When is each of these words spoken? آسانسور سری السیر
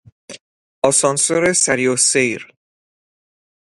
آسانسور 0.89 1.53
سری 1.63 1.87
السیر 1.93 2.41